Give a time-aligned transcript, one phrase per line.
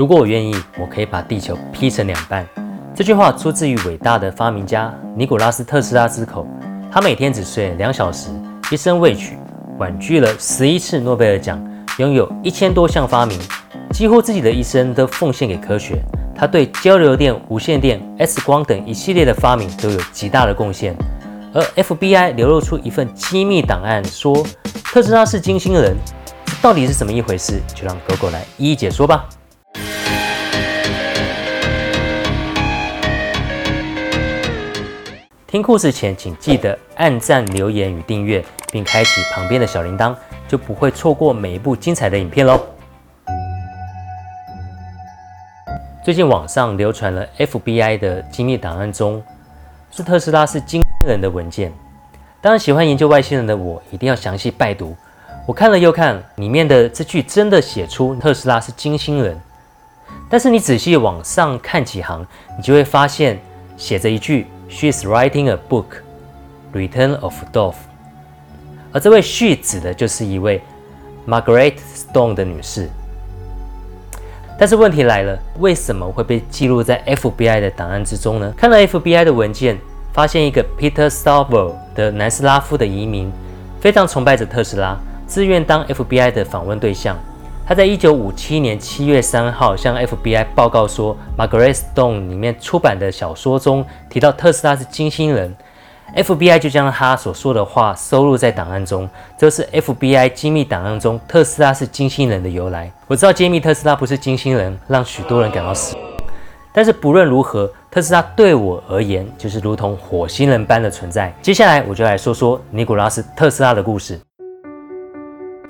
[0.00, 2.48] 如果我愿意，我可以把地球劈成两半。
[2.94, 6.46] 这句话出自于伟大的发明家尼古拉斯特斯拉之口。
[6.90, 8.30] 他每天只睡两小时，
[8.70, 9.36] 一生未娶，
[9.76, 11.62] 婉拒了十一次诺贝尔奖，
[11.98, 13.38] 拥有一千多项发明，
[13.92, 16.02] 几乎自己的一生都奉献给科学。
[16.34, 20.96] 他对交流电、无线电、X 光等一系列的发明都有极大的贡献。
[21.52, 24.42] 而 FBI 流露出一份机密档案，说
[24.82, 25.94] 特斯拉是金星人，
[26.62, 27.60] 到底是怎么一回事？
[27.74, 29.28] 就让狗狗来一一解说吧。
[35.50, 40.14] 听故事前，请记得按赞、留言与订阅，并开启旁边的小铃铛，
[40.46, 42.60] 就不会错过每一部精彩的影片喽。
[46.04, 49.20] 最近网上流传了 FBI 的机密档案中，
[49.90, 51.72] 是特斯拉是金星人的文件。
[52.40, 54.96] 当然，喜欢研究外星人的我，一定要详细拜读。
[55.46, 59.36] 我看了又看，里面的这句真的写出特斯拉是金星人。
[60.28, 62.24] 但是你仔细往上看几行，
[62.56, 63.36] 你就会发现
[63.76, 64.46] 写着一句。
[64.70, 66.02] She's writing a book,
[66.72, 67.74] Return of Dove。
[68.92, 70.62] 而这位 she 指的就是一位
[71.26, 72.88] Margaret Stone 的女士。
[74.58, 78.52] 但是问题来了，为什么会被记录在 FBI 的档案之中呢？
[78.56, 79.78] 看了 FBI 的文件，
[80.12, 83.32] 发现一个 Peter Stovall 的南斯拉夫的移民，
[83.80, 87.16] 非常崇拜着特斯拉，自愿当 FBI 的访问对象。
[87.70, 95.54] 他在一九五七年七月三号向 FBI 报告说，《Margaret Stone》里面出版的小说中提到特斯拉是金星人
[96.16, 99.08] ，FBI 就将他所说的话收录在档案中。
[99.38, 102.92] 这是 FBI 机密档案中特斯拉是金星人的由来。
[103.06, 106.04] 我知道揭秘特斯拉不是金星人，让许多人感到失望。
[106.72, 111.32] 但是不论如何，特斯拉对我而言就是如同火星人般的存在。
[111.40, 114.18] 接下来我就来说说尼古拉斯特斯拉的故事。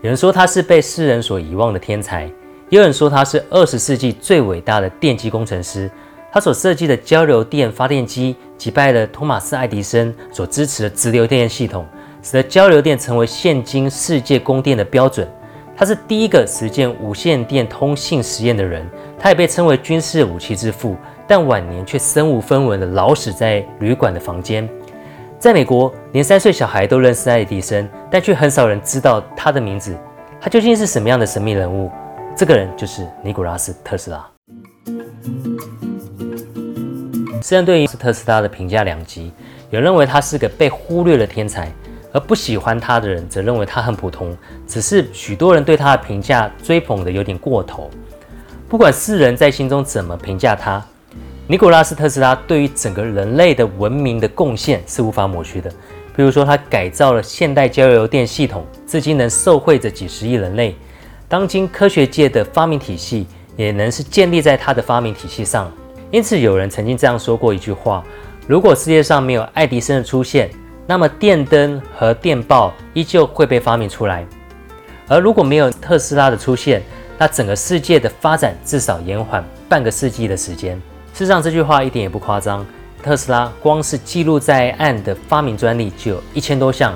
[0.00, 2.22] 有人说他是被世人所遗忘的天才，
[2.68, 5.90] 也有人说他是二十世纪最伟大的电机工程师。
[6.30, 11.84] 他所设计的交流电发电机击败了托马斯·爱迪生所支持的直流电系统，
[12.22, 15.26] 使得交流电成为现今世界供电的标准。
[15.76, 18.88] 他是第一个实践无线电通信实验的人，
[19.18, 20.94] 他也被称为军事武器之父，
[21.26, 24.68] 但晚年却身无分文的老死在旅馆的房间。
[25.40, 29.96] 在美国，连三岁小孩都认识爱迪生，但却很少人知道他的名字。
[30.40, 31.88] 他究竟是什么样的神秘人物？
[32.36, 34.28] 这个人就是尼古拉斯·特斯拉。
[37.40, 39.32] 世人对于特斯拉的评价两极，
[39.70, 41.72] 有认为他是个被忽略的天才，
[42.12, 44.36] 而不喜欢他的人则认为他很普通，
[44.66, 47.88] 只是许多人对他的评价追捧的有点过头。
[48.68, 50.84] 不管世人在心中怎么评价他。
[51.50, 55.72] 尼古拉斯特斯拉对于整个人类的文明的贡献是无法抹去的。
[56.18, 60.74] 比如说，他改造了现代交流电系统，至今能受惠着几十亿人类。
[61.28, 63.24] 当今科学界的发明体系
[63.56, 65.72] 也能是建立在他的发明体系上。
[66.10, 68.02] 因此，有人曾经这样说过一句话：
[68.48, 70.50] 如果世界上没有爱迪生的出现，
[70.88, 74.24] 那么电灯和电报依旧会被发明出来；
[75.06, 76.82] 而如果没有特斯拉的出现，
[77.16, 80.74] 那整个世界的发展至少延缓半个世纪的时间。
[81.14, 82.66] 事实上，这句话一点也不夸张。
[83.02, 86.92] 特斯拉光是记录在案的发明专利就有一千多项，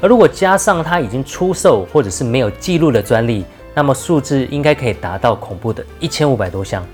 [0.00, 3.44] 而如果加上它已经出售或者是没有记录的专利，
[3.74, 6.86] 那么数字应该可以达到恐怖的一千五百多项。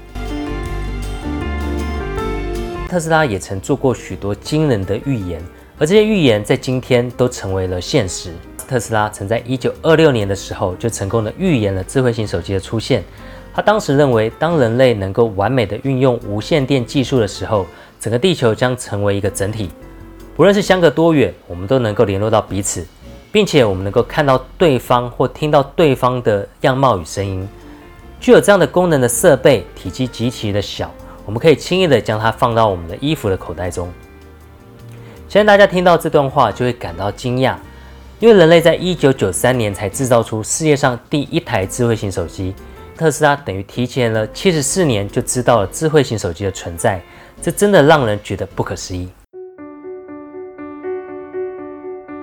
[2.88, 5.40] 特斯拉也曾做过许多惊人的预言，
[5.78, 8.32] 而这些预言在今天都成为了现实。
[8.70, 13.02] 特斯拉曾在一九二六年的时候就成功的预言了智慧型手机的出现。
[13.52, 17.66] 他当时认为，当人类能够完美的运用无线电技术的时候，
[17.98, 19.70] 整个地球将成为一个整体。
[20.36, 22.86] 不论是相隔多远，我们都能够联络到彼此，
[23.32, 27.48] 并且我们能够看到对方或听到对方的样貌与声音。
[28.20, 30.88] 具有这样的功能的设备，体积极其的小，
[31.26, 33.90] 我们可以轻易的将它放到我们的衣服的口袋中。
[35.28, 37.56] 相信大家听到这段话就会感到惊讶，
[38.20, 42.54] 因为人类在一九九三年才制造出世界上第一台智慧型手机。
[42.94, 47.00] 特斯拉等于提前了七十四年就知道了智慧型手机的存在，
[47.40, 49.08] 这真的让人觉得不可思议。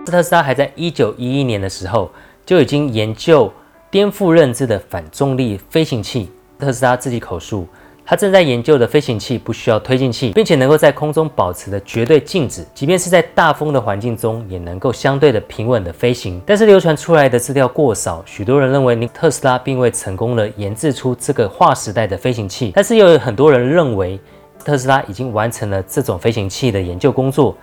[0.06, 2.12] 特斯拉还在一九一一年的时候
[2.46, 3.52] 就已经研究
[3.90, 6.30] 颠覆认知的反重力飞行器。
[6.60, 7.68] 特斯拉自己口述。
[8.10, 16.42] 他正在研究的飞行器不需要推进器，并且能够在空中保持的绝对静止，即便是在大风的环境中，也能够相对的平稳的飞行。
[16.46, 22.72] 但是流传出来的资料过少，许多人认为特斯拉并未成功的研制出这个划时代的飞行器。
[22.74, 24.18] 但是又有很多人认为，
[24.64, 27.58] 特斯拉已经完成了这种飞行器的研究工作。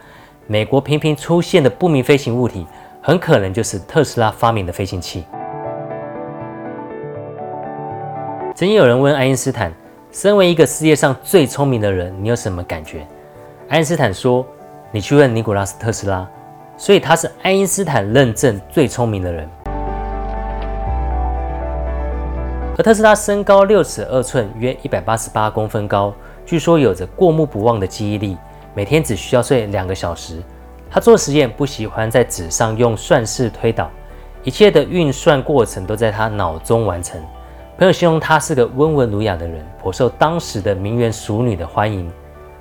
[0.47, 2.67] 美国频频出现的不明飞行物体，
[3.01, 5.25] 很可能就是特斯拉发明的飞行器。
[8.55, 9.73] 曾经有人问爱因斯坦
[10.15, 13.05] ：“身为一个世界上最聪明的人，你有什么感觉？”
[13.69, 14.47] 爱因斯坦说
[14.93, 16.25] ：“你去问尼古拉斯特斯拉。”
[16.79, 19.49] 所以他是爱因斯坦认证最聪明的人。
[22.77, 26.15] 而特斯拉身高六尺二寸，约一百八十八公分高，
[26.47, 28.37] 据说有着过目不忘的记忆力，
[28.73, 30.41] 每天只需要睡两个小时。
[30.89, 33.91] 他做实验不喜欢在纸上用算式推导，
[34.45, 37.21] 一切的运算过程都在他脑中完成。
[37.77, 42.09] 朋友形容他是个温文儒雅的人，颇受当时的名媛淑女的欢迎。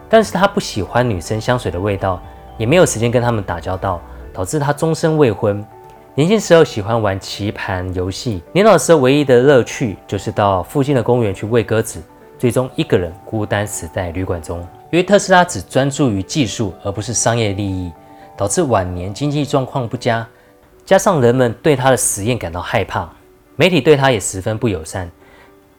[0.09, 2.19] 但是他不喜欢女生香水的味道，
[2.57, 4.01] 也没有时间跟他们打交道，
[4.33, 5.63] 导致他终身未婚。
[6.15, 12.01] 年轻时候喜欢玩棋盘游戏，年老时候唯一的乐趣就是到附近的公园去喂鸽子，
[12.39, 14.59] 最终一个人孤单死在旅馆中。
[14.91, 17.91] 因为特斯拉只专注于技术而不是商业利益，
[18.35, 20.27] 导致晚年经济状况不佳，
[20.83, 23.07] 加上人们对他的实验感到害怕，
[23.55, 25.09] 媒体对他也十分不友善，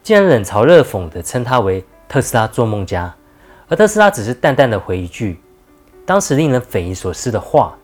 [0.03, 3.15] 竟然冷嘲热讽地称他为特斯拉做梦家。
[3.69, 5.41] 而特斯拉只是淡淡的回一句
[6.07, 7.77] ：“当时令人匪夷所思的话，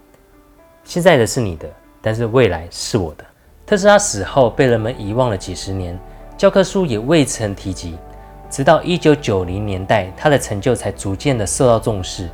[0.84, 1.68] 现在的是你的。”
[2.02, 3.24] 但是未来是我的。
[3.66, 5.98] 特斯拉死后被人们遗忘了几十年，
[6.34, 7.98] 教科书也未曾提及。
[8.48, 12.28] 直到一九九零年代，他的成就才逐渐的受到重视。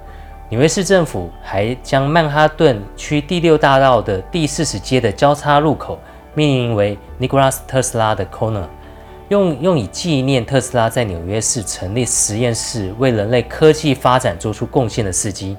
[0.49, 5.99] 纽约市政府还将曼哈顿区第六大道的第四十街的交叉路口
[6.37, 8.67] 命名为 Nikola 特斯拉的 Corner，
[9.31, 15.57] 用用以纪念特斯拉在纽约市成立实验室，为人类科技发展做出贡献的事迹。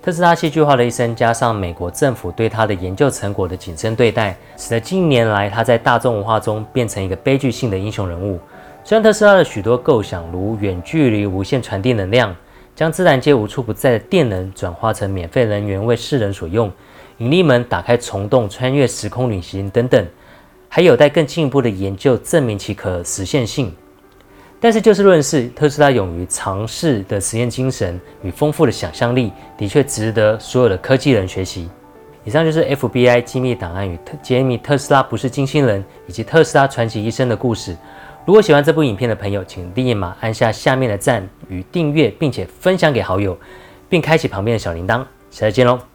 [0.00, 8.38] 特斯拉戏剧化的一生，加上美国政府对他的研究成果的谨慎对待，使得近年来他在大众文化中变成一个悲剧性的英雄人物。
[8.84, 12.32] 虽然特斯拉的许多构想，如远距离无线传递能量，
[12.76, 16.70] 将自然界无处不在的电能转化成免费能源为世人所用，
[17.18, 20.06] 引力门打开虫洞穿越时空旅行等等，
[20.68, 23.72] 还有待更进一步的研究证明其可实现性。
[24.60, 31.68] 但是就事论事，特斯拉勇于尝试的实验精神与丰富的想象力，的确值得所有的科技人学习。
[32.24, 37.76] 以上就是 FBI 机密档案与揭秘特斯拉不是金星人以及特斯拉传奇一生的故事。
[38.24, 43.36] 如果喜欢这部影片的朋友，请立马按下下面的赞与订阅，并且分享给好友，
[43.90, 45.04] 并开启旁边的小铃铛。
[45.30, 45.93] 下次见喽！